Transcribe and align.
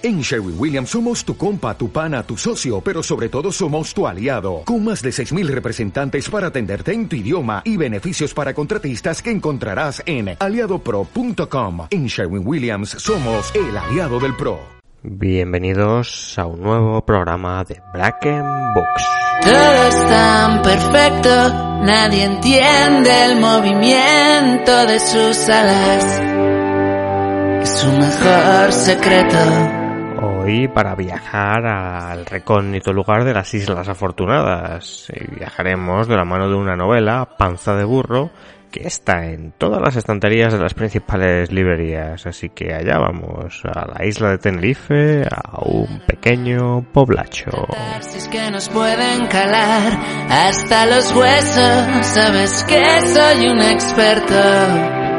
En 0.00 0.20
Sherwin 0.20 0.54
Williams 0.56 0.90
somos 0.90 1.24
tu 1.24 1.36
compa, 1.36 1.76
tu 1.76 1.90
pana, 1.90 2.22
tu 2.22 2.36
socio, 2.36 2.80
pero 2.80 3.02
sobre 3.02 3.28
todo 3.28 3.50
somos 3.50 3.92
tu 3.92 4.06
aliado, 4.06 4.62
con 4.64 4.84
más 4.84 5.02
de 5.02 5.10
6.000 5.10 5.48
representantes 5.48 6.30
para 6.30 6.48
atenderte 6.48 6.92
en 6.92 7.08
tu 7.08 7.16
idioma 7.16 7.62
y 7.64 7.76
beneficios 7.76 8.32
para 8.32 8.54
contratistas 8.54 9.20
que 9.20 9.32
encontrarás 9.32 10.00
en 10.06 10.36
aliadopro.com. 10.38 11.88
En 11.90 12.06
Sherwin 12.06 12.46
Williams 12.46 12.90
somos 12.90 13.52
el 13.56 13.76
aliado 13.76 14.20
del 14.20 14.36
PRO. 14.36 14.60
Bienvenidos 15.02 16.38
a 16.38 16.46
un 16.46 16.62
nuevo 16.62 17.04
programa 17.04 17.64
de 17.64 17.82
Bracken 17.92 18.44
Books. 18.74 19.04
Todo 19.42 19.88
es 19.88 20.06
tan 20.06 20.62
perfecto, 20.62 21.48
nadie 21.82 22.22
entiende 22.22 23.24
el 23.24 23.40
movimiento 23.40 24.86
de 24.86 25.00
sus 25.00 25.48
alas. 25.48 26.04
Es 27.62 27.78
su 27.80 27.90
mejor 27.90 28.72
secreto. 28.72 29.77
Hoy 30.48 30.66
para 30.66 30.94
viajar 30.94 31.66
al 31.66 32.24
recóndito 32.24 32.90
lugar 32.90 33.22
de 33.24 33.34
las 33.34 33.52
Islas 33.52 33.86
Afortunadas. 33.86 35.12
Y 35.14 35.36
viajaremos 35.36 36.08
de 36.08 36.16
la 36.16 36.24
mano 36.24 36.48
de 36.48 36.54
una 36.54 36.74
novela, 36.74 37.36
Panza 37.36 37.74
de 37.74 37.84
Burro, 37.84 38.30
que 38.70 38.86
está 38.86 39.26
en 39.26 39.52
todas 39.52 39.82
las 39.82 39.96
estanterías 39.96 40.54
de 40.54 40.58
las 40.58 40.72
principales 40.72 41.52
librerías. 41.52 42.26
Así 42.26 42.48
que 42.48 42.72
allá 42.72 42.96
vamos, 42.96 43.62
a 43.66 43.88
la 43.92 44.06
isla 44.06 44.30
de 44.30 44.38
Tenerife, 44.38 45.24
a 45.30 45.60
un 45.66 46.00
pequeño 46.06 46.82
poblacho. 46.94 47.50
Que 48.32 48.50
nos 48.50 48.70
pueden 48.70 49.26
calar 49.26 49.98
hasta 50.30 50.86
los 50.86 51.14
huesos, 51.14 52.06
sabes 52.06 52.64
que 52.64 53.02
soy 53.02 53.48
un 53.48 53.60
experto. 53.60 54.34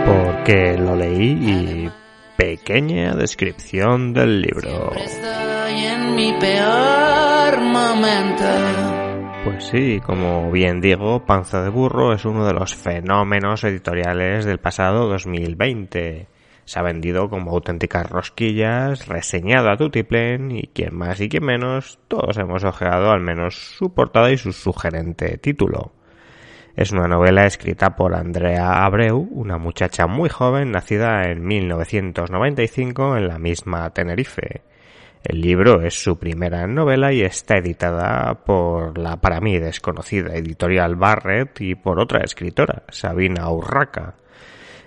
Porque 0.07 0.75
lo 0.75 0.95
leí 0.95 1.85
y 1.85 1.91
pequeña 2.39 3.15
descripción 3.15 4.13
del 4.13 4.41
libro. 4.41 4.93
Estoy 4.95 5.83
en 5.83 6.15
mi 6.15 6.31
peor 6.39 7.59
momento. 7.59 8.45
Pues 9.43 9.65
sí, 9.65 9.99
como 9.99 10.49
bien 10.49 10.79
digo, 10.79 11.25
Panza 11.25 11.61
de 11.61 11.69
Burro 11.69 12.13
es 12.13 12.23
uno 12.23 12.45
de 12.45 12.53
los 12.53 12.73
fenómenos 12.75 13.65
editoriales 13.65 14.45
del 14.45 14.57
pasado 14.57 15.09
2020. 15.09 16.29
Se 16.63 16.79
ha 16.79 16.81
vendido 16.81 17.29
como 17.29 17.51
auténticas 17.51 18.09
rosquillas, 18.09 19.05
reseñado 19.09 19.69
a 19.69 19.75
tutiplén 19.75 20.49
y 20.51 20.67
quien 20.67 20.95
más 20.95 21.19
y 21.19 21.27
quien 21.27 21.43
menos, 21.43 21.99
todos 22.07 22.37
hemos 22.37 22.63
ojeado 22.63 23.11
al 23.11 23.19
menos 23.19 23.55
su 23.55 23.93
portada 23.93 24.31
y 24.31 24.37
su 24.37 24.53
sugerente 24.53 25.37
título. 25.39 25.91
Es 26.75 26.91
una 26.91 27.07
novela 27.07 27.45
escrita 27.45 27.95
por 27.95 28.15
Andrea 28.15 28.85
Abreu, 28.85 29.27
una 29.31 29.57
muchacha 29.57 30.07
muy 30.07 30.29
joven 30.29 30.71
nacida 30.71 31.29
en 31.29 31.45
1995 31.45 33.17
en 33.17 33.27
la 33.27 33.39
misma 33.39 33.89
Tenerife. 33.89 34.61
El 35.23 35.41
libro 35.41 35.81
es 35.81 36.01
su 36.01 36.17
primera 36.17 36.65
novela 36.67 37.11
y 37.11 37.21
está 37.21 37.57
editada 37.57 38.33
por 38.45 38.97
la 38.97 39.17
para 39.17 39.41
mí 39.41 39.59
desconocida 39.59 40.35
editorial 40.35 40.95
Barrett 40.95 41.59
y 41.59 41.75
por 41.75 41.99
otra 41.99 42.23
escritora, 42.23 42.83
Sabina 42.89 43.49
Urraca. 43.51 44.15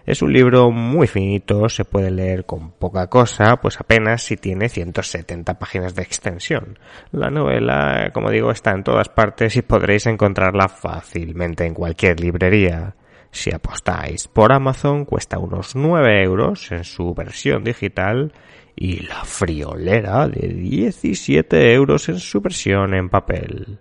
Es 0.04 0.20
un 0.20 0.32
libro 0.32 0.72
muy 0.72 1.06
finito, 1.06 1.68
se 1.68 1.84
puede 1.84 2.10
leer 2.10 2.44
con 2.44 2.72
poca 2.72 3.06
cosa, 3.06 3.58
pues 3.58 3.78
apenas 3.78 4.24
si 4.24 4.36
tiene 4.36 4.68
170 4.68 5.58
páginas 5.60 5.94
de 5.94 6.02
extensión. 6.02 6.78
La 7.12 7.30
novela, 7.30 8.10
como 8.12 8.30
digo, 8.30 8.50
está 8.50 8.72
en 8.72 8.82
todas 8.82 9.08
partes 9.08 9.54
y 9.54 9.62
podréis 9.62 10.06
encontrarla 10.06 10.68
fácilmente 10.68 11.66
en 11.66 11.74
cualquier 11.74 12.18
librería. 12.18 12.96
Si 13.30 13.54
apostáis 13.54 14.26
por 14.26 14.52
Amazon 14.52 15.04
cuesta 15.04 15.38
unos 15.38 15.76
9 15.76 16.22
euros 16.22 16.72
en 16.72 16.82
su 16.82 17.14
versión 17.14 17.62
digital 17.62 18.32
y 18.74 19.06
la 19.06 19.24
friolera 19.24 20.26
de 20.26 20.48
17 20.48 21.72
euros 21.74 22.08
en 22.08 22.18
su 22.18 22.40
versión 22.40 22.94
en 22.94 23.08
papel. 23.08 23.78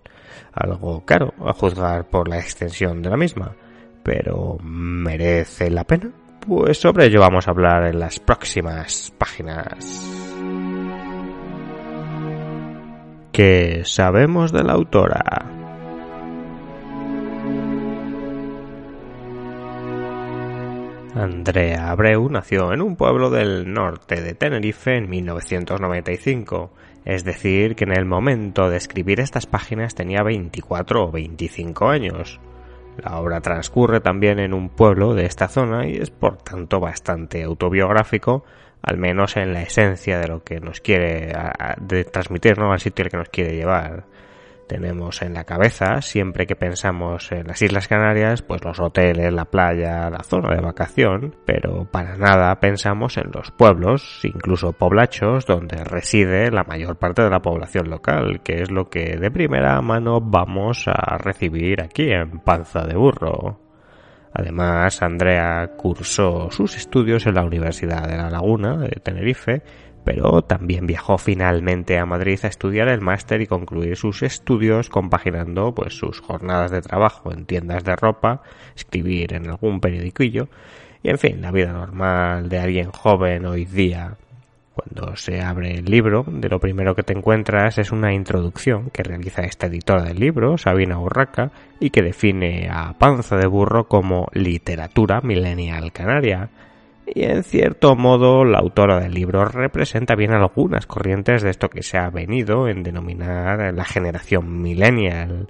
Algo 0.54 1.04
caro 1.04 1.34
a 1.44 1.54
juzgar 1.54 2.10
por 2.10 2.28
la 2.28 2.38
extensión 2.38 3.02
de 3.02 3.10
la 3.10 3.18
misma 3.18 3.56
pero 4.04 4.58
¿merece 4.62 5.70
la 5.70 5.84
pena? 5.84 6.12
Pues 6.48 6.80
sobre 6.80 7.06
ello 7.06 7.20
vamos 7.20 7.48
a 7.48 7.52
hablar 7.52 7.86
en 7.86 8.00
las 8.00 8.20
próximas 8.20 9.14
páginas. 9.18 10.02
¿Qué 13.32 13.84
sabemos 13.86 14.52
de 14.52 14.64
la 14.64 14.74
autora? 14.74 15.22
Andrea 21.14 21.92
Abreu 21.92 22.28
nació 22.30 22.74
en 22.74 22.82
un 22.82 22.96
pueblo 22.96 23.30
del 23.30 23.72
norte 23.72 24.22
de 24.22 24.34
Tenerife 24.34 24.96
en 24.96 25.10
1995, 25.10 26.72
es 27.06 27.24
decir, 27.24 27.76
que 27.76 27.84
en 27.84 27.92
el 27.92 28.06
momento 28.06 28.68
de 28.70 28.78
escribir 28.78 29.20
estas 29.20 29.46
páginas 29.46 29.94
tenía 29.94 30.24
24 30.24 31.06
o 31.06 31.12
25 31.12 31.88
años. 31.88 32.40
La 32.98 33.20
obra 33.20 33.42
transcurre 33.42 34.00
también 34.00 34.40
en 34.40 34.54
un 34.54 34.70
pueblo 34.70 35.14
de 35.14 35.26
esta 35.26 35.48
zona 35.48 35.88
y 35.88 35.96
es 35.96 36.12
por 36.12 36.38
tanto 36.38 36.80
bastante 36.80 37.44
autobiográfico, 37.44 38.44
al 38.82 38.98
menos 38.98 39.38
en 39.38 39.54
la 39.54 39.62
esencia 39.62 40.20
de 40.20 40.28
lo 40.28 40.44
que 40.44 40.60
nos 40.60 40.82
quiere 40.82 41.34
de 41.80 42.04
transmitir, 42.04 42.58
¿no? 42.58 42.72
al 42.72 42.80
sitio 42.80 43.06
al 43.06 43.12
que 43.12 43.18
nos 43.18 43.30
quiere 43.30 43.56
llevar. 43.56 44.04
Tenemos 44.72 45.22
en 45.22 45.34
la 45.34 45.44
cabeza, 45.44 46.02
siempre 46.02 46.48
que 46.48 46.56
pensamos 46.56 47.30
en 47.34 47.46
las 47.46 47.62
Islas 47.62 47.90
Canarias, 47.90 48.42
pues 48.42 48.64
los 48.64 48.80
hoteles, 48.80 49.34
la 49.34 49.44
playa, 49.44 50.10
la 50.10 50.24
zona 50.24 50.56
de 50.56 50.62
vacación, 50.62 51.36
pero 51.46 51.92
para 51.92 52.16
nada 52.16 52.58
pensamos 52.62 53.18
en 53.18 53.32
los 53.34 53.52
pueblos, 53.52 54.22
incluso 54.24 54.72
poblachos, 54.72 55.46
donde 55.46 55.84
reside 55.84 56.50
la 56.52 56.64
mayor 56.64 56.96
parte 56.96 57.22
de 57.22 57.30
la 57.30 57.42
población 57.42 57.90
local, 57.90 58.40
que 58.46 58.62
es 58.62 58.72
lo 58.72 58.90
que 58.90 59.18
de 59.18 59.30
primera 59.30 59.82
mano 59.82 60.22
vamos 60.22 60.86
a 60.88 61.18
recibir 61.18 61.82
aquí 61.82 62.10
en 62.10 62.40
Panza 62.40 62.86
de 62.86 62.96
Burro. 62.96 63.60
Además, 64.34 65.02
Andrea 65.02 65.72
cursó 65.76 66.50
sus 66.50 66.78
estudios 66.78 67.28
en 67.28 67.36
la 67.36 67.44
Universidad 67.44 68.08
de 68.08 68.16
La 68.16 68.30
Laguna 68.30 68.78
de 68.78 69.02
Tenerife 69.04 69.64
pero 70.04 70.42
también 70.42 70.88
viajó 70.88 71.18
finalmente 71.18 71.98
a 71.98 72.06
Madrid 72.06 72.40
a 72.44 72.48
estudiar 72.48 72.88
el 72.88 73.02
máster 73.02 73.42
y 73.42 73.48
concluir 73.48 73.96
sus 73.96 74.24
estudios 74.24 74.90
compaginando 74.90 75.74
pues 75.74 75.94
sus 75.94 76.20
jornadas 76.22 76.72
de 76.72 76.82
trabajo 76.82 77.32
en 77.32 77.46
tiendas 77.46 77.84
de 77.84 77.96
ropa, 77.96 78.42
escribir 78.76 79.34
en 79.34 79.50
algún 79.50 79.80
periodiquillo 79.80 80.48
y 81.04 81.10
en 81.10 81.18
fin, 81.18 81.42
la 81.42 81.52
vida 81.52 81.72
normal 81.72 82.50
de 82.50 82.60
alguien 82.60 82.92
joven 82.92 83.46
hoy 83.46 83.66
día. 83.66 84.16
Cuando 84.74 85.16
se 85.16 85.42
abre 85.42 85.74
el 85.74 85.86
libro, 85.86 86.24
de 86.28 86.48
lo 86.48 86.60
primero 86.60 86.96
que 86.96 87.04
te 87.04 87.14
encuentras 87.14 87.78
es 87.78 87.92
una 87.92 88.14
introducción 88.14 88.90
que 88.92 89.04
realiza 89.04 89.42
esta 89.42 89.68
editora 89.68 90.04
del 90.04 90.20
libro, 90.20 90.58
Sabina 90.58 91.00
Urraca, 91.00 91.52
y 91.80 91.90
que 91.90 92.02
define 92.02 92.70
a 92.72 92.94
Panza 92.94 93.36
de 93.36 93.48
Burro 93.48 93.88
como 93.88 94.28
literatura 94.34 95.22
millennial 95.22 95.92
canaria, 95.92 96.50
y 97.14 97.24
en 97.24 97.44
cierto 97.44 97.96
modo 97.96 98.46
la 98.46 98.60
autora 98.60 99.00
del 99.00 99.14
libro 99.14 99.44
representa 99.46 100.16
bien 100.16 100.32
algunas 100.32 100.86
corrientes 100.86 101.42
de 101.42 101.50
esto 101.50 101.70
que 101.70 101.84
se 101.84 101.98
ha 101.98 102.10
venido 102.10 102.68
en 102.68 102.84
denominar 102.84 103.74
la 103.74 103.84
generación 103.84 104.62
millennial. 104.62 105.50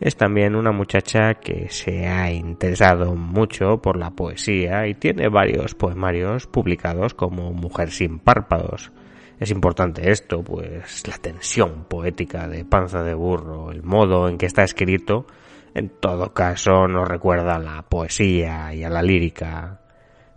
Es 0.00 0.16
también 0.16 0.54
una 0.54 0.72
muchacha 0.72 1.34
que 1.34 1.68
se 1.70 2.06
ha 2.06 2.30
interesado 2.30 3.14
mucho 3.14 3.80
por 3.82 3.96
la 3.96 4.10
poesía 4.10 4.86
y 4.86 4.94
tiene 4.94 5.28
varios 5.28 5.74
poemarios 5.74 6.46
publicados 6.46 7.14
como 7.14 7.52
Mujer 7.52 7.90
sin 7.90 8.18
párpados. 8.18 8.92
Es 9.40 9.50
importante 9.50 10.10
esto, 10.10 10.42
pues 10.42 11.06
la 11.06 11.16
tensión 11.18 11.84
poética 11.88 12.48
de 12.48 12.64
Panza 12.64 13.02
de 13.04 13.14
Burro, 13.14 13.70
el 13.70 13.84
modo 13.84 14.28
en 14.28 14.36
que 14.36 14.46
está 14.46 14.64
escrito, 14.64 15.26
en 15.74 15.90
todo 16.00 16.32
caso 16.32 16.88
nos 16.88 17.06
recuerda 17.06 17.56
a 17.56 17.60
la 17.60 17.82
poesía 17.82 18.74
y 18.74 18.82
a 18.82 18.90
la 18.90 19.02
lírica 19.02 19.80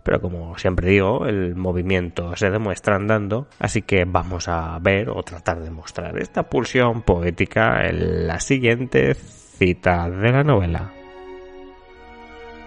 pero 0.02 0.20
como 0.20 0.56
siempre 0.58 0.90
digo, 0.90 1.26
el 1.26 1.54
movimiento 1.54 2.34
se 2.36 2.50
demuestra 2.50 2.96
andando, 2.96 3.46
así 3.58 3.82
que 3.82 4.04
vamos 4.04 4.48
a 4.48 4.78
ver 4.80 5.10
o 5.10 5.22
tratar 5.22 5.60
de 5.62 5.70
mostrar 5.70 6.18
esta 6.18 6.42
pulsión 6.42 7.02
poética 7.02 7.86
en 7.86 8.26
la 8.26 8.40
siguiente 8.40 9.14
cita 9.14 10.08
de 10.10 10.32
la 10.32 10.42
novela. 10.42 10.92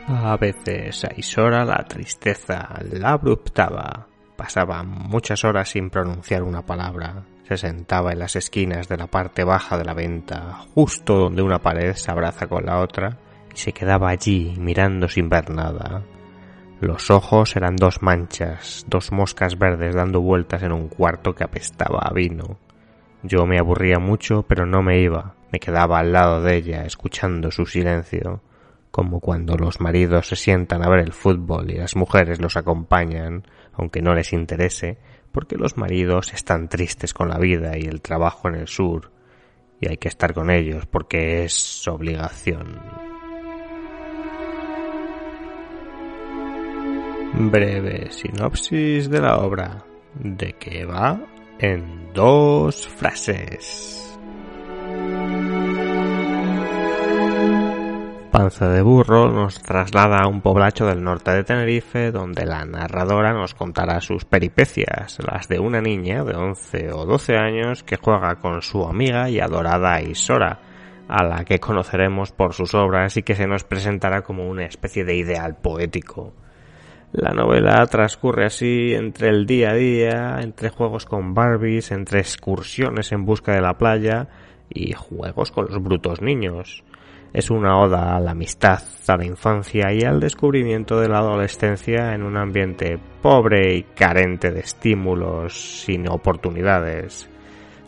A 0.08 0.38
veces 0.38 1.04
a 1.04 1.10
Isora 1.18 1.66
la 1.66 1.84
tristeza 1.84 2.70
la 2.92 3.14
abruptaba. 3.14 4.08
Pasaba 4.36 4.84
muchas 4.84 5.44
horas 5.44 5.70
sin 5.70 5.90
pronunciar 5.90 6.44
una 6.44 6.62
palabra. 6.62 7.24
Se 7.48 7.58
sentaba 7.58 8.12
en 8.12 8.20
las 8.20 8.36
esquinas 8.36 8.88
de 8.88 8.98
la 8.98 9.08
parte 9.08 9.44
baja 9.44 9.78
de 9.78 9.86
la 9.86 9.94
venta, 9.94 10.60
justo 10.74 11.16
donde 11.16 11.42
una 11.42 11.60
pared 11.60 11.94
se 11.94 12.12
abraza 12.12 12.48
con 12.48 12.66
la 12.66 12.82
otra, 12.82 13.18
y 13.54 13.58
se 13.58 13.72
quedaba 13.72 14.10
allí 14.10 14.54
mirando 14.58 15.08
sin 15.08 15.30
ver 15.30 15.50
nada, 15.50 16.04
los 16.82 17.10
ojos 17.10 17.56
eran 17.56 17.78
dos 17.78 18.02
manchas, 18.02 18.86
dos 18.88 19.12
moscas 19.12 19.58
verdes 19.58 19.96
dando 19.96 20.22
vueltas 20.22 20.62
en 20.62 20.74
un 20.74 20.90
cuarto 20.90 21.34
que 21.34 21.46
apestaba 21.46 22.00
a 22.00 22.14
vino. 22.14 22.60
Yo 23.24 23.46
me 23.46 23.58
aburría 23.58 23.98
mucho, 23.98 24.44
pero 24.44 24.66
no 24.66 24.82
me 24.82 25.00
iba. 25.00 25.36
Me 25.52 25.60
quedaba 25.60 26.00
al 26.00 26.12
lado 26.12 26.42
de 26.42 26.58
ella, 26.58 26.86
escuchando 26.86 27.50
su 27.50 27.66
silencio, 27.66 28.42
como 28.92 29.22
cuando 29.22 29.56
los 29.56 29.80
maridos 29.80 30.28
se 30.28 30.36
sientan 30.36 30.84
a 30.84 30.90
ver 30.90 31.00
el 31.00 31.14
fútbol 31.14 31.72
y 31.72 31.76
las 31.76 31.96
mujeres 31.96 32.42
los 32.42 32.58
acompañan, 32.58 33.46
aunque 33.74 34.02
no 34.02 34.14
les 34.14 34.34
interese, 34.34 34.98
porque 35.32 35.56
los 35.56 35.78
maridos 35.78 36.34
están 36.34 36.68
tristes 36.68 37.14
con 37.14 37.30
la 37.30 37.40
vida 37.40 37.78
y 37.78 37.84
el 37.84 38.02
trabajo 38.02 38.50
en 38.50 38.56
el 38.56 38.68
sur, 38.68 39.12
y 39.80 39.90
hay 39.90 39.98
que 39.98 40.08
estar 40.08 40.34
con 40.34 40.52
ellos 40.52 40.86
porque 40.86 41.46
es 41.46 41.88
obligación. 41.88 43.15
Breve 47.38 48.12
sinopsis 48.12 49.10
de 49.10 49.20
la 49.20 49.40
obra, 49.40 49.84
de 50.14 50.54
que 50.54 50.86
va 50.86 51.20
en 51.60 52.14
dos 52.14 52.88
frases. 52.88 54.18
Panza 58.32 58.70
de 58.70 58.82
Burro 58.82 59.30
nos 59.30 59.62
traslada 59.62 60.20
a 60.22 60.28
un 60.28 60.40
poblacho 60.40 60.86
del 60.86 61.04
norte 61.04 61.32
de 61.32 61.44
Tenerife 61.44 62.12
donde 62.12 62.46
la 62.46 62.64
narradora 62.64 63.34
nos 63.34 63.54
contará 63.54 64.00
sus 64.00 64.24
peripecias, 64.24 65.18
las 65.20 65.50
de 65.50 65.60
una 65.60 65.82
niña 65.82 66.24
de 66.24 66.36
11 66.36 66.94
o 66.94 67.06
12 67.06 67.36
años 67.36 67.84
que 67.84 67.98
juega 67.98 68.36
con 68.36 68.62
su 68.62 68.86
amiga 68.86 69.30
y 69.30 69.42
adorada 69.42 70.02
Isora, 70.02 70.60
a 71.10 71.24
la 71.26 71.44
que 71.44 71.60
conoceremos 71.60 72.32
por 72.32 72.54
sus 72.54 72.74
obras 72.74 73.18
y 73.18 73.24
que 73.24 73.36
se 73.36 73.46
nos 73.46 73.66
presentará 73.66 74.22
como 74.22 74.48
una 74.48 74.64
especie 74.64 75.04
de 75.04 75.18
ideal 75.18 75.58
poético. 75.58 76.34
La 77.16 77.32
novela 77.32 77.86
transcurre 77.86 78.46
así 78.46 78.94
entre 78.94 79.30
el 79.30 79.46
día 79.46 79.70
a 79.70 79.74
día, 79.76 80.40
entre 80.42 80.68
juegos 80.68 81.06
con 81.06 81.34
Barbies, 81.34 81.92
entre 81.92 82.20
excursiones 82.20 83.14
en 83.14 83.24
busca 83.24 83.54
de 83.54 83.62
la 83.62 83.78
playa 83.78 84.28
y 84.70 84.92
juegos 84.92 85.50
con 85.54 85.68
los 85.68 85.82
brutos 85.82 86.22
niños. 86.22 86.84
Es 87.32 87.50
una 87.50 87.80
oda 87.80 88.18
a 88.18 88.20
la 88.20 88.32
amistad, 88.32 88.80
a 89.08 89.16
la 89.16 89.26
infancia 89.26 89.94
y 89.94 90.02
al 90.02 90.20
descubrimiento 90.20 91.00
de 91.00 91.08
la 91.08 91.20
adolescencia 91.20 92.14
en 92.14 92.22
un 92.22 92.36
ambiente 92.36 93.00
pobre 93.22 93.78
y 93.78 93.84
carente 93.84 94.52
de 94.52 94.60
estímulos, 94.60 95.84
sin 95.86 96.10
oportunidades, 96.10 97.30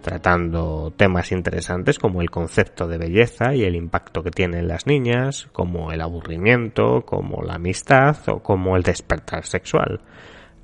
tratando 0.07 0.93
temas 0.95 1.33
interesantes 1.33 1.99
como 1.99 2.21
el 2.21 2.29
concepto 2.29 2.87
de 2.87 2.97
belleza 2.97 3.53
y 3.53 3.65
el 3.65 3.75
impacto 3.75 4.23
que 4.23 4.31
tienen 4.31 4.69
las 4.69 4.87
niñas, 4.87 5.49
como 5.51 5.91
el 5.91 5.99
aburrimiento, 5.99 7.03
como 7.05 7.43
la 7.43 7.55
amistad 7.55 8.15
o 8.29 8.39
como 8.39 8.77
el 8.77 8.83
despertar 8.83 9.45
sexual. 9.45 9.99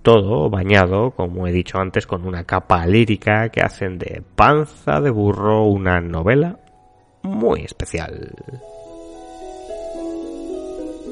Todo 0.02 0.50
bañado, 0.50 1.12
como 1.12 1.46
he 1.46 1.52
dicho 1.52 1.78
antes, 1.78 2.08
con 2.08 2.26
una 2.26 2.46
capa 2.46 2.86
lírica 2.86 3.50
que 3.50 3.62
hacen 3.62 3.98
de 3.98 4.24
panza 4.36 5.02
de 5.02 5.10
burro 5.10 5.66
una 5.66 6.00
novela 6.00 6.60
muy 7.24 7.66
especial 7.66 8.34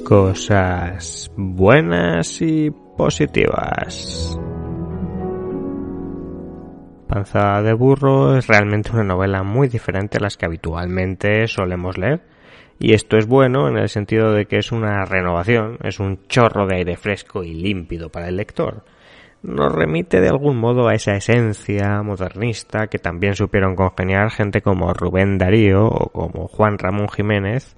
cosas 0.04 1.31
buenas 1.38 2.42
y 2.42 2.69
positivas. 2.98 4.38
Panza 7.11 7.61
de 7.61 7.73
burro 7.73 8.37
es 8.37 8.47
realmente 8.47 8.91
una 8.93 9.03
novela 9.03 9.43
muy 9.43 9.67
diferente 9.67 10.17
a 10.17 10.21
las 10.21 10.37
que 10.37 10.45
habitualmente 10.45 11.45
solemos 11.49 11.97
leer. 11.97 12.21
Y 12.79 12.93
esto 12.93 13.17
es 13.17 13.27
bueno 13.27 13.67
en 13.67 13.75
el 13.75 13.89
sentido 13.89 14.31
de 14.31 14.45
que 14.45 14.59
es 14.59 14.71
una 14.71 15.03
renovación, 15.03 15.77
es 15.83 15.99
un 15.99 16.25
chorro 16.29 16.65
de 16.67 16.77
aire 16.77 16.95
fresco 16.95 17.43
y 17.43 17.53
límpido 17.53 18.07
para 18.07 18.29
el 18.29 18.37
lector. 18.37 18.85
Nos 19.43 19.75
remite 19.75 20.21
de 20.21 20.29
algún 20.29 20.55
modo 20.55 20.87
a 20.87 20.93
esa 20.93 21.13
esencia 21.13 22.01
modernista 22.01 22.87
que 22.87 22.97
también 22.97 23.35
supieron 23.35 23.75
congeniar 23.75 24.31
gente 24.31 24.61
como 24.61 24.93
Rubén 24.93 25.37
Darío 25.37 25.87
o 25.87 26.11
como 26.13 26.47
Juan 26.47 26.77
Ramón 26.77 27.09
Jiménez 27.09 27.75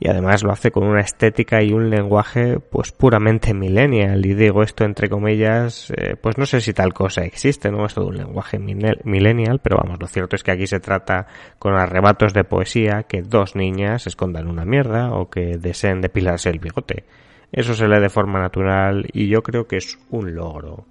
y 0.00 0.08
además 0.08 0.42
lo 0.42 0.52
hace 0.52 0.70
con 0.70 0.84
una 0.84 1.00
estética 1.00 1.62
y 1.62 1.72
un 1.72 1.90
lenguaje 1.90 2.60
pues 2.60 2.92
puramente 2.92 3.52
millennial. 3.54 4.24
Y 4.24 4.34
digo 4.34 4.62
esto 4.62 4.84
entre 4.84 5.08
comillas 5.08 5.92
eh, 5.96 6.16
pues 6.20 6.38
no 6.38 6.46
sé 6.46 6.60
si 6.60 6.72
tal 6.72 6.92
cosa 6.92 7.22
existe 7.22 7.70
no 7.70 7.84
es 7.84 7.94
todo 7.94 8.08
un 8.08 8.16
lenguaje 8.16 8.58
millennial 8.58 9.60
pero 9.60 9.76
vamos 9.76 9.98
lo 10.00 10.06
cierto 10.06 10.36
es 10.36 10.42
que 10.42 10.52
aquí 10.52 10.66
se 10.66 10.80
trata 10.80 11.26
con 11.58 11.74
arrebatos 11.74 12.32
de 12.32 12.44
poesía 12.44 13.04
que 13.04 13.22
dos 13.22 13.56
niñas 13.56 14.06
escondan 14.06 14.48
una 14.48 14.64
mierda 14.64 15.12
o 15.12 15.28
que 15.30 15.58
deseen 15.58 16.00
depilarse 16.00 16.50
el 16.50 16.58
bigote. 16.58 17.04
Eso 17.50 17.74
se 17.74 17.88
lee 17.88 18.00
de 18.00 18.10
forma 18.10 18.40
natural 18.40 19.06
y 19.12 19.28
yo 19.28 19.42
creo 19.42 19.66
que 19.66 19.78
es 19.78 19.98
un 20.10 20.34
logro. 20.34 20.84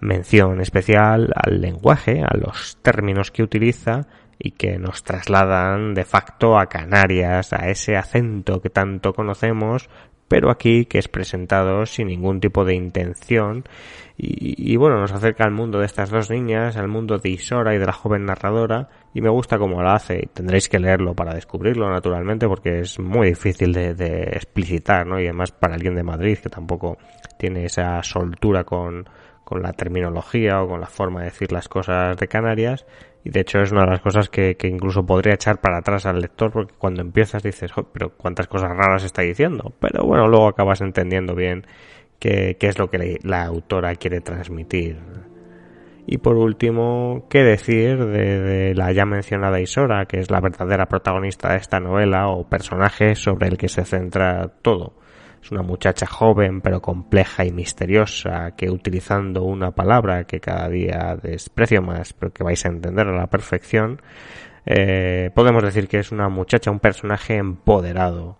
Mención 0.00 0.60
especial 0.60 1.32
al 1.34 1.60
lenguaje, 1.60 2.22
a 2.22 2.34
los 2.36 2.78
términos 2.80 3.30
que 3.30 3.42
utiliza 3.42 4.06
y 4.42 4.52
que 4.52 4.78
nos 4.78 5.04
trasladan 5.04 5.92
de 5.92 6.04
facto 6.04 6.58
a 6.58 6.66
Canarias, 6.66 7.52
a 7.52 7.68
ese 7.68 7.96
acento 7.96 8.62
que 8.62 8.70
tanto 8.70 9.12
conocemos, 9.12 9.90
pero 10.28 10.50
aquí 10.50 10.86
que 10.86 10.98
es 10.98 11.08
presentado 11.08 11.84
sin 11.84 12.06
ningún 12.06 12.40
tipo 12.40 12.64
de 12.64 12.74
intención 12.74 13.64
y, 14.22 14.76
bueno, 14.76 15.00
nos 15.00 15.12
acerca 15.12 15.44
al 15.44 15.50
mundo 15.50 15.78
de 15.78 15.86
estas 15.86 16.10
dos 16.10 16.30
niñas, 16.30 16.76
al 16.76 16.88
mundo 16.88 17.16
de 17.18 17.30
Isora 17.30 17.74
y 17.74 17.78
de 17.78 17.86
la 17.86 17.92
joven 17.92 18.26
narradora 18.26 18.88
y 19.14 19.22
me 19.22 19.30
gusta 19.30 19.58
cómo 19.58 19.82
lo 19.82 19.90
hace. 19.90 20.28
Tendréis 20.34 20.68
que 20.68 20.78
leerlo 20.78 21.14
para 21.14 21.34
descubrirlo 21.34 21.88
naturalmente 21.90 22.46
porque 22.46 22.80
es 22.80 22.98
muy 22.98 23.28
difícil 23.28 23.72
de, 23.72 23.94
de 23.94 24.24
explicitar, 24.32 25.06
¿no? 25.06 25.18
Y 25.18 25.24
además 25.24 25.52
para 25.52 25.74
alguien 25.74 25.94
de 25.94 26.02
Madrid 26.02 26.38
que 26.38 26.50
tampoco 26.50 26.98
tiene 27.38 27.64
esa 27.64 28.02
soltura 28.02 28.62
con, 28.64 29.08
con 29.50 29.62
la 29.62 29.72
terminología 29.72 30.62
o 30.62 30.68
con 30.68 30.80
la 30.80 30.86
forma 30.86 31.20
de 31.20 31.24
decir 31.24 31.50
las 31.50 31.66
cosas 31.66 32.16
de 32.16 32.28
Canarias 32.28 32.86
y 33.24 33.30
de 33.30 33.40
hecho 33.40 33.58
es 33.58 33.72
una 33.72 33.80
de 33.80 33.88
las 33.88 34.00
cosas 34.00 34.28
que, 34.28 34.56
incluso 34.62 35.04
podría 35.04 35.34
echar 35.34 35.60
para 35.60 35.78
atrás 35.78 36.06
al 36.06 36.20
lector 36.20 36.52
porque 36.52 36.72
cuando 36.78 37.02
empiezas 37.02 37.42
dices, 37.42 37.72
pero 37.92 38.10
cuántas 38.16 38.46
cosas 38.46 38.70
raras 38.70 39.02
está 39.02 39.22
diciendo. 39.22 39.72
Pero 39.80 40.04
bueno, 40.04 40.28
luego 40.28 40.46
acabas 40.46 40.80
entendiendo 40.82 41.34
bien 41.34 41.66
qué, 42.20 42.56
qué 42.60 42.68
es 42.68 42.78
lo 42.78 42.88
que 42.90 43.18
la 43.24 43.44
autora 43.44 43.96
quiere 43.96 44.20
transmitir. 44.20 44.98
Y 46.06 46.18
por 46.18 46.36
último, 46.36 47.26
¿qué 47.28 47.42
decir 47.42 48.06
de, 48.06 48.40
de, 48.40 48.74
la 48.76 48.92
ya 48.92 49.04
mencionada 49.04 49.60
Isora, 49.60 50.06
que 50.06 50.20
es 50.20 50.30
la 50.30 50.40
verdadera 50.40 50.86
protagonista 50.86 51.50
de 51.50 51.56
esta 51.56 51.80
novela 51.80 52.28
o 52.28 52.48
personaje 52.48 53.16
sobre 53.16 53.48
el 53.48 53.58
que 53.58 53.68
se 53.68 53.84
centra 53.84 54.46
todo? 54.62 54.94
Es 55.42 55.50
una 55.50 55.62
muchacha 55.62 56.06
joven 56.06 56.60
pero 56.60 56.82
compleja 56.82 57.44
y 57.44 57.52
misteriosa 57.52 58.54
que 58.56 58.70
utilizando 58.70 59.44
una 59.44 59.70
palabra 59.70 60.24
que 60.24 60.40
cada 60.40 60.68
día 60.68 61.16
desprecio 61.20 61.82
más 61.82 62.12
pero 62.12 62.32
que 62.32 62.44
vais 62.44 62.64
a 62.64 62.68
entender 62.68 63.06
a 63.08 63.16
la 63.16 63.28
perfección, 63.28 64.00
eh, 64.66 65.30
podemos 65.34 65.62
decir 65.62 65.88
que 65.88 65.98
es 65.98 66.12
una 66.12 66.28
muchacha, 66.28 66.70
un 66.70 66.80
personaje 66.80 67.36
empoderado. 67.36 68.36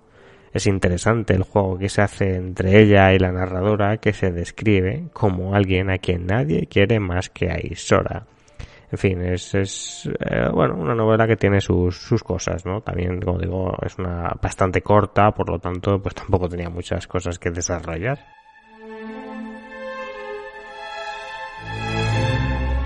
Es 0.53 0.67
interesante 0.67 1.35
el 1.35 1.45
juego 1.45 1.79
que 1.79 1.89
se 1.89 2.03
hace 2.03 2.35
entre 2.35 2.81
ella 2.81 3.13
y 3.15 3.19
la 3.19 3.31
narradora 3.33 3.99
que 3.99 4.13
se 4.13 4.33
describe 4.33 5.05
como 5.13 5.55
alguien 5.55 5.91
a 5.91 5.99
quien 5.99 6.27
nadie 6.27 6.67
quiere 6.67 6.99
más 6.99 7.31
que 7.31 7.51
a 7.51 7.59
Isora. 7.61 8.27
En 8.93 8.99
fin, 8.99 9.23
es, 9.23 9.55
es 9.55 10.11
eh, 10.19 10.49
bueno, 10.53 10.75
una 10.75 10.97
novela 10.97 11.27
que 11.27 11.37
tiene 11.37 11.61
sus, 11.61 11.97
sus 11.97 12.25
cosas, 12.25 12.67
¿no? 12.67 12.81
También, 12.81 13.21
como 13.21 13.39
digo, 13.39 13.77
es 13.83 13.97
una 13.99 14.33
bastante 14.43 14.83
corta, 14.83 15.31
por 15.31 15.49
lo 15.49 15.61
tanto, 15.61 16.03
pues 16.03 16.15
tampoco 16.15 16.49
tenía 16.49 16.69
muchas 16.69 17.07
cosas 17.07 17.39
que 17.39 17.51
desarrollar. 17.51 18.19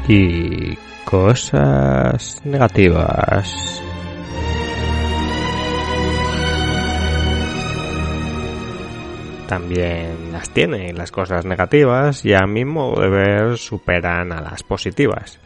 Y 0.06 0.76
cosas 1.06 2.42
negativas. 2.44 3.82
También 9.48 10.32
las 10.32 10.50
tiene 10.50 10.92
las 10.92 11.10
cosas 11.10 11.46
negativas 11.46 12.24
y 12.26 12.34
a 12.34 12.40
mi 12.46 12.66
modo 12.66 13.00
de 13.00 13.08
ver 13.08 13.56
superan 13.56 14.32
a 14.32 14.42
las 14.42 14.62
positivas. 14.62 15.40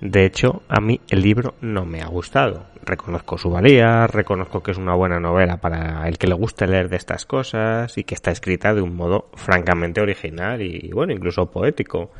De 0.00 0.24
hecho, 0.24 0.62
a 0.68 0.80
mí 0.80 1.00
el 1.08 1.22
libro 1.22 1.54
no 1.60 1.84
me 1.84 2.02
ha 2.02 2.06
gustado. 2.06 2.66
Reconozco 2.84 3.36
su 3.36 3.50
valía, 3.50 4.06
reconozco 4.06 4.62
que 4.62 4.70
es 4.70 4.78
una 4.78 4.94
buena 4.94 5.18
novela 5.18 5.56
para 5.56 6.06
el 6.08 6.18
que 6.18 6.28
le 6.28 6.34
guste 6.34 6.68
leer 6.68 6.88
de 6.88 6.96
estas 6.96 7.26
cosas 7.26 7.98
y 7.98 8.04
que 8.04 8.14
está 8.14 8.30
escrita 8.30 8.74
de 8.74 8.80
un 8.80 8.94
modo 8.94 9.28
francamente 9.34 10.00
original 10.00 10.62
y, 10.62 10.90
bueno, 10.92 11.12
incluso 11.12 11.50
poético. 11.50 12.12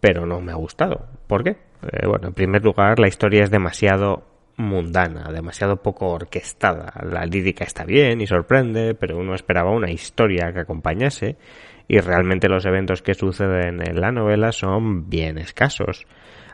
Pero 0.00 0.24
no 0.24 0.40
me 0.40 0.52
ha 0.52 0.54
gustado. 0.54 1.08
¿Por 1.26 1.42
qué? 1.42 1.56
Eh, 1.82 2.06
bueno, 2.06 2.28
en 2.28 2.34
primer 2.34 2.62
lugar, 2.62 2.98
la 3.00 3.08
historia 3.08 3.42
es 3.42 3.50
demasiado 3.50 4.22
mundana, 4.56 5.32
demasiado 5.32 5.82
poco 5.82 6.10
orquestada. 6.10 6.92
La 7.02 7.26
lírica 7.26 7.64
está 7.64 7.84
bien 7.84 8.20
y 8.20 8.26
sorprende, 8.26 8.94
pero 8.94 9.18
uno 9.18 9.34
esperaba 9.34 9.72
una 9.72 9.90
historia 9.90 10.52
que 10.52 10.60
acompañase 10.60 11.36
y 11.88 11.98
realmente 11.98 12.48
los 12.48 12.64
eventos 12.66 13.02
que 13.02 13.14
suceden 13.14 13.82
en 13.86 14.00
la 14.00 14.12
novela 14.12 14.52
son 14.52 15.10
bien 15.10 15.38
escasos 15.38 16.06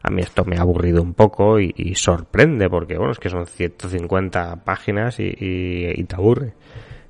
a 0.07 0.11
mí 0.11 0.23
esto 0.23 0.45
me 0.45 0.57
ha 0.57 0.61
aburrido 0.61 1.03
un 1.03 1.15
poco 1.15 1.59
y, 1.59 1.95
sorprende 1.97 2.71
porque, 2.71 2.97
bueno, 2.97 3.11
es 3.11 3.19
que 3.19 3.29
son 3.29 3.45
150 3.45 4.63
páginas 4.65 5.19
y, 5.19 6.05
te 6.05 6.15
aburre. 6.15 6.55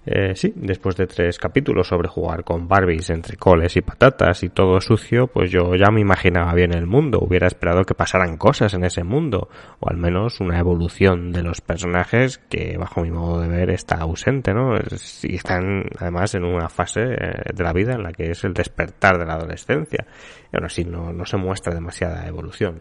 Eh, 0.09 0.37
sí, 0.37 0.53
después 0.55 0.95
de 0.95 1.09
tres 1.09 1.37
capítulos 1.37 1.89
sobre 1.89 2.07
jugar 2.07 2.45
con 2.45 2.69
Barbies 2.69 3.11
entre 3.11 3.37
coles 3.37 3.77
y 3.77 3.81
patatas 3.81 4.45
y 4.45 4.51
todo 4.51 4.81
sucio, 4.81 5.27
pues 5.27 5.51
yo 5.51 5.75
ya 5.75 5.91
me 5.91 6.01
imaginaba 6.01 6.55
bien 6.55 6.73
el 6.73 6.87
mundo, 6.87 7.19
hubiera 7.21 7.49
esperado 7.49 7.83
que 7.83 7.95
pasaran 7.95 8.37
cosas 8.37 8.73
en 8.75 8.85
ese 8.85 9.03
mundo, 9.03 9.49
o 9.81 9.91
al 9.91 9.97
menos 9.97 10.39
una 10.39 10.61
evolución 10.61 11.33
de 11.33 11.43
los 11.43 11.61
personajes 11.61 12.39
que 12.39 12.79
bajo 12.79 13.03
mi 13.03 13.11
modo 13.11 13.41
de 13.41 13.49
ver 13.49 13.71
está 13.71 13.97
ausente, 13.97 14.55
¿no? 14.55 14.77
Y 15.25 15.35
están 15.35 15.87
además 15.99 16.37
en 16.37 16.45
una 16.45 16.69
fase 16.69 17.03
eh, 17.03 17.53
de 17.53 17.65
la 17.65 17.73
vida 17.73 17.95
en 17.95 18.05
la 18.05 18.13
que 18.13 18.31
es 18.31 18.45
el 18.45 18.55
despertar 18.55 19.19
de 19.19 19.27
la 19.27 19.35
adolescencia, 19.35 20.07
y 20.53 20.57
aún 20.57 20.67
así 20.67 20.85
no, 20.85 21.13
no 21.13 21.25
se 21.27 21.37
muestra 21.37 21.75
demasiada 21.75 22.29
evolución. 22.29 22.81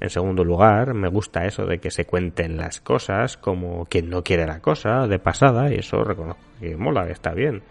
En 0.00 0.10
segundo 0.10 0.44
lugar, 0.44 0.94
me 0.94 1.08
gusta 1.08 1.46
eso 1.46 1.64
de 1.64 1.78
que 1.78 1.90
se 1.90 2.04
cuenten 2.04 2.56
las 2.56 2.80
cosas 2.80 3.36
como 3.36 3.86
quien 3.86 4.10
no 4.10 4.22
quiere 4.22 4.46
la 4.46 4.60
cosa, 4.60 5.06
de 5.06 5.18
pasada, 5.18 5.72
y 5.72 5.76
eso 5.76 6.04
reconozco 6.04 6.42
que 6.60 6.76
mola, 6.76 7.08
está 7.08 7.32
bien. 7.32 7.62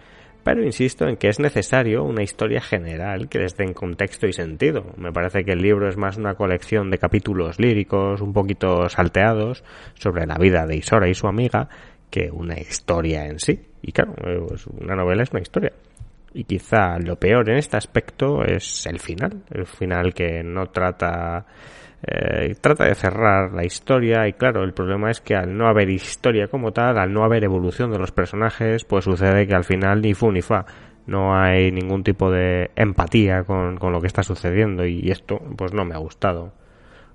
Pero 0.44 0.64
insisto 0.64 1.08
en 1.08 1.18
que 1.18 1.28
es 1.28 1.40
necesario 1.40 2.04
una 2.04 2.22
historia 2.22 2.62
general 2.62 3.30
que 3.30 3.40
les 3.40 3.58
den 3.58 3.74
contexto 3.74 4.28
y 4.28 4.34
sentido. 4.34 4.86
Me 4.96 5.12
parece 5.12 5.44
que 5.44 5.54
el 5.54 5.60
libro 5.60 5.90
es 5.90 5.98
más 5.98 6.18
una 6.18 6.36
colección 6.36 6.92
de 6.92 7.00
capítulos 7.00 7.60
líricos, 7.60 8.22
un 8.22 8.32
poquito 8.32 8.88
salteados, 8.88 9.64
sobre 9.96 10.28
la 10.28 10.38
vida 10.38 10.68
de 10.68 10.78
Isora 10.78 11.10
y 11.10 11.16
su 11.16 11.28
amiga, 11.28 11.68
que 12.12 12.30
una 12.32 12.60
historia 12.60 13.26
en 13.26 13.40
sí. 13.40 13.60
Y 13.82 13.92
claro, 13.92 14.14
pues 14.48 14.68
una 14.68 14.96
novela 14.96 15.24
es 15.24 15.32
una 15.32 15.42
historia. 15.42 15.74
Y 16.36 16.44
quizá 16.44 17.00
lo 17.00 17.16
peor 17.16 17.50
en 17.50 17.58
este 17.58 17.78
aspecto 17.78 18.44
es 18.44 18.86
el 18.86 19.00
final. 19.00 19.44
El 19.50 19.66
final 19.66 20.14
que 20.14 20.44
no 20.44 20.68
trata 20.68 21.46
eh, 22.08 22.56
trata 22.62 22.86
de 22.86 22.94
cerrar 22.94 23.52
la 23.54 23.66
historia 23.66 24.28
y 24.28 24.34
claro, 24.34 24.64
el 24.64 24.74
problema 24.74 25.10
es 25.10 25.22
que 25.22 25.36
al 25.36 25.58
no 25.58 25.68
haber 25.68 25.90
historia 25.90 26.48
como 26.48 26.72
tal, 26.72 27.00
al 27.00 27.12
no 27.12 27.24
haber 27.24 27.44
evolución 27.44 27.92
de 27.92 27.98
los 27.98 28.12
personajes, 28.12 28.86
pues 28.86 29.06
sucede 29.06 29.48
que 29.48 29.56
al 29.56 29.64
final 29.64 30.02
ni 30.02 30.14
fu 30.14 30.32
ni 30.32 30.42
fa. 30.42 30.66
No 31.08 31.36
hay 31.36 31.72
ningún 31.72 32.04
tipo 32.04 32.30
de 32.32 32.72
empatía 32.76 33.44
con, 33.44 33.78
con 33.78 33.92
lo 33.92 34.02
que 34.02 34.08
está 34.08 34.24
sucediendo 34.24 34.86
y 34.86 35.10
esto 35.10 35.40
pues 35.58 35.74
no 35.74 35.86
me 35.86 35.96
ha 35.96 36.00
gustado. 36.00 36.54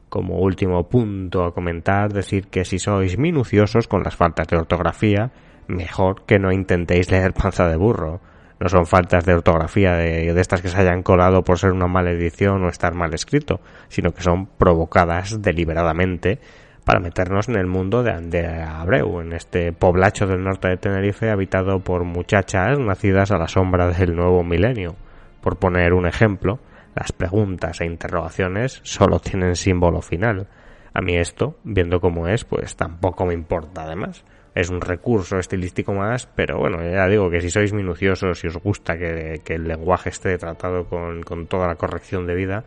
Como 0.09 0.41
último 0.41 0.89
punto 0.89 1.45
a 1.45 1.55
comentar, 1.55 2.13
decir 2.13 2.49
que 2.49 2.65
si 2.65 2.81
sois 2.81 3.17
minuciosos 3.17 3.87
con 3.87 4.03
las 4.03 4.17
faltas 4.17 4.49
de 4.49 4.57
ortografía, 4.57 5.31
mejor 5.69 6.25
que 6.25 6.41
no 6.41 6.51
intentéis 6.51 7.11
leer 7.13 7.33
panza 7.33 7.69
de 7.69 7.77
burro 7.77 8.21
no 8.61 8.69
son 8.69 8.87
faltas 8.87 9.25
de 9.25 9.33
ortografía 9.33 9.95
de, 9.95 10.35
de, 10.35 10.41
estas 10.41 10.61
que 10.61 10.69
se 10.69 10.79
hayan 10.79 11.03
colado 11.03 11.43
por 11.43 11.59
ser 11.59 11.73
una 11.73 11.87
mala 11.87 12.11
edición 12.11 12.63
o 12.63 12.69
estar 12.69 12.95
mal 12.95 13.15
escrito, 13.15 13.61
sino 13.89 14.13
que 14.13 14.23
son 14.23 14.47
provocadas 14.47 15.41
deliberadamente 15.41 16.39
para 16.85 17.01
meternos 17.01 17.49
en 17.49 17.57
el 17.57 17.67
mundo 17.67 18.03
de 18.03 18.13
Andrea 18.13 18.81
Abreu, 18.81 19.21
en 19.23 19.33
este 19.33 19.73
poblacho 19.73 20.27
del 20.27 20.45
norte 20.45 20.69
de 20.69 20.77
Tenerife 20.77 21.31
habitado 21.31 21.81
por 21.81 22.05
muchachas 22.05 22.79
nacidas 22.79 23.31
a 23.31 23.39
la 23.39 23.49
sombra 23.49 23.89
del 23.89 24.15
nuevo 24.15 24.45
milenio. 24.45 24.95
Por 25.41 25.57
poner 25.57 25.95
un 25.95 26.07
ejemplo, 26.07 26.59
las 26.95 27.13
preguntas 27.13 27.81
e 27.81 27.87
interrogaciones 27.87 28.81
solo 28.83 29.21
tienen 29.21 29.57
símbolo 29.57 30.03
final. 30.03 30.49
A 30.93 31.01
mí 31.01 31.17
esto, 31.17 31.57
viendo 31.65 32.01
cómo 32.01 32.29
es, 32.29 32.45
pues 32.45 32.77
tampoco 32.77 33.25
me 33.25 33.33
importa 33.33 33.85
además 33.85 34.25
es 34.55 34.69
un 34.71 34.81
recurso 34.81 35.39
estilístico 35.39 35.93
más, 35.93 36.27
pero 36.27 36.59
bueno, 36.59 36.83
ya 36.83 37.07
digo 37.07 37.31
que 37.31 37.41
si 37.41 37.51
sois 37.51 37.73
minuciosos, 37.73 38.41
si 38.41 38.49
os 38.49 38.57
gusta 38.57 38.99
que, 38.99 39.41
el 39.47 39.69
lenguaje 39.69 40.11
esté 40.11 40.37
tratado 40.39 40.85
con, 40.85 41.23
con, 41.23 41.47
toda 41.47 41.69
la 41.69 41.77
corrección 41.77 42.27
de 42.27 42.35
vida, 42.35 42.65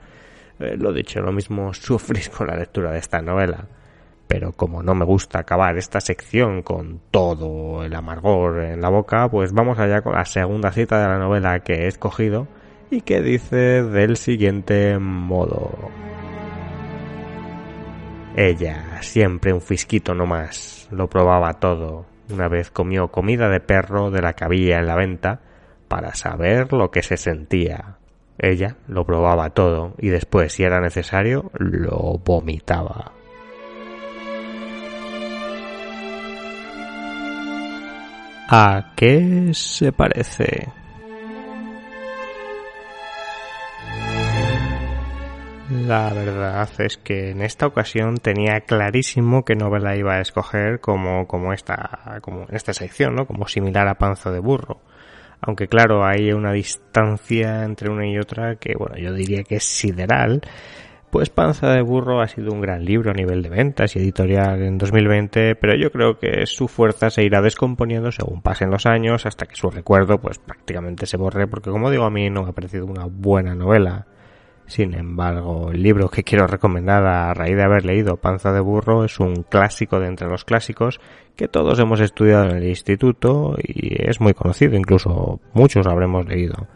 eh, 0.59 0.75
lo 0.77 0.93
dicho, 0.93 1.21
lo 1.21 1.31
mismo 1.31 1.73
sufrís 1.73 2.29
con 2.29 2.47
la 2.47 2.55
lectura 2.55 2.91
de 2.91 2.99
esta 2.99 3.21
novela. 3.21 3.67
Pero 4.27 4.53
como 4.53 4.81
no 4.81 4.95
me 4.95 5.05
gusta 5.05 5.39
acabar 5.39 5.77
esta 5.77 5.99
sección 5.99 6.63
con 6.63 7.01
todo 7.11 7.83
el 7.83 7.93
amargor 7.93 8.63
en 8.63 8.81
la 8.81 8.89
boca, 8.89 9.29
pues 9.29 9.51
vamos 9.51 9.77
allá 9.77 10.01
con 10.01 10.13
la 10.13 10.25
segunda 10.25 10.71
cita 10.71 10.99
de 11.01 11.07
la 11.07 11.19
novela 11.19 11.59
que 11.59 11.73
he 11.83 11.87
escogido 11.87 12.47
y 12.89 13.01
que 13.01 13.21
dice 13.21 13.83
del 13.83 14.15
siguiente 14.15 14.97
modo. 14.97 15.91
Ella, 18.35 19.01
siempre 19.01 19.53
un 19.53 19.61
fisquito 19.61 20.15
no 20.15 20.25
más, 20.25 20.87
lo 20.91 21.07
probaba 21.07 21.53
todo. 21.53 22.07
Una 22.31 22.47
vez 22.47 22.71
comió 22.71 23.09
comida 23.09 23.47
de 23.47 23.59
perro 23.59 24.09
de 24.09 24.21
la 24.21 24.33
que 24.33 24.43
había 24.43 24.79
en 24.79 24.87
la 24.87 24.95
venta 24.95 25.41
para 25.87 26.15
saber 26.15 26.73
lo 26.73 26.89
que 26.89 27.03
se 27.03 27.17
sentía. 27.17 27.97
Ella 28.39 28.77
lo 28.87 29.05
probaba 29.05 29.51
todo 29.51 29.93
y 29.99 30.09
después, 30.09 30.53
si 30.53 30.63
era 30.63 30.81
necesario, 30.81 31.51
lo 31.53 32.19
vomitaba. 32.25 33.11
¿A 38.49 38.93
qué 38.95 39.51
se 39.53 39.91
parece? 39.91 40.69
La 45.81 46.13
verdad 46.13 46.69
es 46.79 46.97
que 46.97 47.31
en 47.31 47.41
esta 47.41 47.65
ocasión 47.65 48.17
tenía 48.17 48.61
clarísimo 48.61 49.43
qué 49.43 49.55
novela 49.55 49.95
iba 49.95 50.13
a 50.13 50.21
escoger 50.21 50.79
como, 50.79 51.27
como 51.27 51.51
esta, 51.51 52.19
como 52.21 52.43
en 52.47 52.55
esta 52.55 52.73
sección, 52.73 53.15
¿no? 53.15 53.25
Como 53.25 53.47
similar 53.47 53.87
a 53.87 53.95
Panzo 53.95 54.31
de 54.31 54.39
Burro. 54.39 54.81
Aunque 55.41 55.67
claro, 55.67 56.05
hay 56.05 56.31
una 56.31 56.53
distancia 56.53 57.63
entre 57.63 57.89
una 57.89 58.07
y 58.07 58.17
otra 58.19 58.55
que, 58.57 58.75
bueno, 58.77 58.97
yo 58.97 59.13
diría 59.13 59.43
que 59.43 59.55
es 59.55 59.63
sideral. 59.63 60.41
Pues 61.09 61.29
Panza 61.29 61.71
de 61.71 61.81
Burro 61.81 62.21
ha 62.21 62.27
sido 62.27 62.53
un 62.53 62.61
gran 62.61 62.85
libro 62.85 63.11
a 63.11 63.15
nivel 63.15 63.41
de 63.41 63.49
ventas 63.49 63.95
y 63.95 63.99
editorial 63.99 64.61
en 64.61 64.77
2020, 64.77 65.55
pero 65.55 65.75
yo 65.75 65.91
creo 65.91 66.19
que 66.19 66.45
su 66.45 66.67
fuerza 66.67 67.09
se 67.09 67.23
irá 67.23 67.41
descomponiendo 67.41 68.11
según 68.11 68.41
pasen 68.41 68.69
los 68.69 68.85
años 68.85 69.25
hasta 69.25 69.45
que 69.47 69.55
su 69.55 69.69
recuerdo 69.69 70.19
pues 70.19 70.37
prácticamente 70.37 71.05
se 71.07 71.17
borre 71.17 71.47
porque 71.47 71.71
como 71.71 71.91
digo 71.91 72.05
a 72.05 72.09
mí 72.09 72.29
no 72.29 72.43
me 72.43 72.49
ha 72.49 72.53
parecido 72.53 72.85
una 72.85 73.05
buena 73.05 73.55
novela. 73.55 74.05
Sin 74.65 74.93
embargo, 74.93 75.71
el 75.71 75.83
libro 75.83 76.09
que 76.09 76.23
quiero 76.23 76.47
recomendar 76.47 77.05
a 77.05 77.33
raíz 77.33 77.55
de 77.55 77.63
haber 77.63 77.85
leído 77.85 78.17
Panza 78.17 78.51
de 78.53 78.61
Burro 78.61 79.03
es 79.03 79.19
un 79.19 79.43
clásico 79.43 79.99
de 79.99 80.07
entre 80.07 80.27
los 80.27 80.45
clásicos 80.45 80.99
que 81.35 81.47
todos 81.47 81.79
hemos 81.79 81.99
estudiado 81.99 82.49
en 82.49 82.57
el 82.57 82.67
instituto 82.67 83.55
y 83.61 83.95
es 84.09 84.21
muy 84.21 84.33
conocido, 84.33 84.75
incluso 84.75 85.39
muchos 85.53 85.85
habremos 85.87 86.25
leído. 86.27 86.67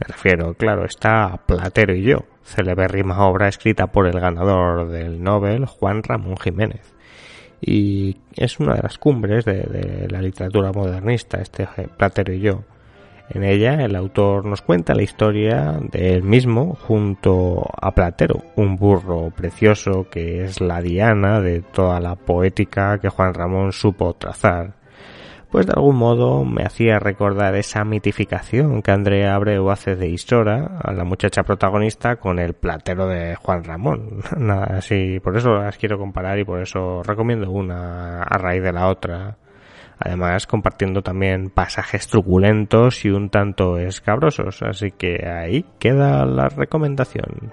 Me 0.00 0.06
refiero, 0.08 0.54
claro, 0.54 0.84
está 0.84 1.40
Platero 1.46 1.94
y 1.94 2.02
yo, 2.02 2.24
celebérrima 2.42 3.26
obra 3.26 3.48
escrita 3.48 3.86
por 3.86 4.06
el 4.06 4.20
ganador 4.20 4.88
del 4.88 5.22
Nobel, 5.22 5.66
Juan 5.66 6.02
Ramón 6.02 6.36
Jiménez. 6.36 6.94
Y 7.60 8.18
es 8.34 8.58
una 8.60 8.74
de 8.74 8.82
las 8.82 8.98
cumbres 8.98 9.44
de, 9.44 9.62
de 9.62 10.08
la 10.10 10.20
literatura 10.20 10.72
modernista, 10.72 11.38
este 11.40 11.66
Platero 11.96 12.32
y 12.32 12.40
yo 12.40 12.64
en 13.28 13.44
ella 13.44 13.84
el 13.84 13.96
autor 13.96 14.44
nos 14.44 14.62
cuenta 14.62 14.94
la 14.94 15.02
historia 15.02 15.78
de 15.80 16.14
él 16.14 16.22
mismo 16.22 16.76
junto 16.86 17.66
a 17.80 17.92
Platero, 17.92 18.42
un 18.54 18.76
burro 18.76 19.30
precioso 19.34 20.08
que 20.10 20.44
es 20.44 20.60
la 20.60 20.80
diana 20.80 21.40
de 21.40 21.60
toda 21.60 22.00
la 22.00 22.14
poética 22.16 22.98
que 22.98 23.08
Juan 23.08 23.34
Ramón 23.34 23.72
supo 23.72 24.14
trazar. 24.14 24.74
Pues 25.50 25.66
de 25.66 25.72
algún 25.74 25.96
modo 25.96 26.44
me 26.44 26.64
hacía 26.64 26.98
recordar 26.98 27.54
esa 27.54 27.84
mitificación 27.84 28.82
que 28.82 28.90
Andrea 28.90 29.34
Abreu 29.34 29.70
hace 29.70 29.96
de 29.96 30.08
Isora, 30.08 30.78
a 30.82 30.92
la 30.92 31.04
muchacha 31.04 31.44
protagonista, 31.44 32.16
con 32.16 32.38
el 32.38 32.54
platero 32.54 33.06
de 33.06 33.36
Juan 33.36 33.64
Ramón. 33.64 34.22
Nada 34.36 34.78
así, 34.78 35.20
por 35.20 35.36
eso 35.36 35.54
las 35.54 35.78
quiero 35.78 35.98
comparar 35.98 36.38
y 36.38 36.44
por 36.44 36.60
eso 36.60 37.02
recomiendo 37.02 37.50
una 37.50 38.22
a 38.22 38.38
raíz 38.38 38.62
de 38.62 38.72
la 38.72 38.88
otra 38.88 39.38
además 39.98 40.46
compartiendo 40.46 41.02
también 41.02 41.50
pasajes 41.50 42.08
truculentos 42.08 43.04
y 43.04 43.10
un 43.10 43.30
tanto 43.30 43.78
escabrosos, 43.78 44.62
así 44.62 44.90
que 44.90 45.26
ahí 45.26 45.64
queda 45.78 46.24
la 46.26 46.48
recomendación. 46.48 47.52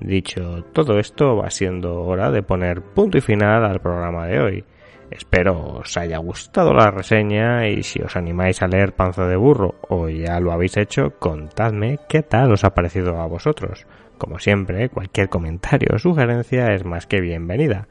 Dicho 0.00 0.64
todo 0.72 0.98
esto, 0.98 1.36
va 1.36 1.50
siendo 1.50 2.02
hora 2.02 2.30
de 2.30 2.42
poner 2.42 2.82
punto 2.82 3.18
y 3.18 3.20
final 3.20 3.64
al 3.64 3.80
programa 3.80 4.26
de 4.26 4.40
hoy. 4.40 4.64
Espero 5.10 5.78
os 5.80 5.96
haya 5.96 6.18
gustado 6.18 6.74
la 6.74 6.90
reseña 6.90 7.66
y 7.66 7.82
si 7.82 8.00
os 8.02 8.14
animáis 8.14 8.62
a 8.62 8.68
leer 8.68 8.92
Panza 8.92 9.26
de 9.26 9.36
Burro 9.36 9.76
o 9.88 10.08
ya 10.08 10.38
lo 10.38 10.52
habéis 10.52 10.76
hecho, 10.76 11.14
contadme 11.18 11.98
qué 12.08 12.22
tal 12.22 12.52
os 12.52 12.62
ha 12.62 12.74
parecido 12.74 13.18
a 13.20 13.26
vosotros. 13.26 13.86
Como 14.18 14.38
siempre, 14.38 14.90
cualquier 14.90 15.28
comentario 15.30 15.88
o 15.94 15.98
sugerencia 15.98 16.74
es 16.74 16.84
más 16.84 17.06
que 17.06 17.20
bienvenida 17.20 17.88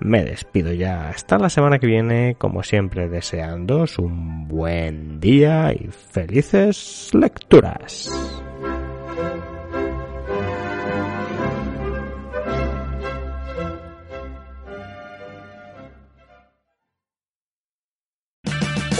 me 0.00 0.24
despido 0.24 0.72
ya 0.72 1.08
hasta 1.08 1.38
la 1.38 1.50
semana 1.50 1.78
que 1.78 1.86
viene, 1.86 2.36
como 2.38 2.62
siempre 2.62 3.08
deseándoos 3.08 3.98
un 3.98 4.48
buen 4.48 5.20
día 5.20 5.72
y 5.72 5.88
felices 5.90 7.10
lecturas. 7.12 8.10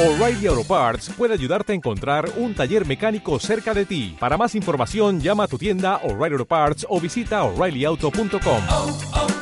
O'Reilly 0.00 0.46
Auto 0.46 0.62
Parts 0.62 1.10
puede 1.18 1.34
ayudarte 1.34 1.72
a 1.72 1.74
encontrar 1.74 2.30
un 2.36 2.54
taller 2.54 2.86
mecánico 2.86 3.40
cerca 3.40 3.74
de 3.74 3.84
ti. 3.84 4.16
Para 4.20 4.36
más 4.36 4.54
información, 4.54 5.20
llama 5.20 5.42
a 5.42 5.48
tu 5.48 5.58
tienda 5.58 5.96
O'Reilly 6.04 6.34
Auto 6.34 6.46
Parts 6.46 6.86
o 6.88 7.00
visita 7.00 7.42
oreillyauto.com. 7.42 9.37